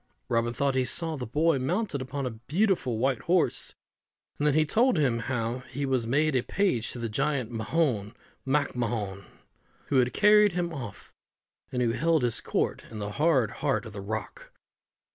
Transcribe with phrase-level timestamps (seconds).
[0.29, 3.75] Robin thought he saw the boy mounted upon a beautiful white horse,
[4.39, 8.15] and that he told him how he was made a page to the giant Mahon
[8.43, 9.25] MacMahon,
[9.89, 11.13] who had carried him off,
[11.71, 14.51] and who held his court in the hard heart of the rock.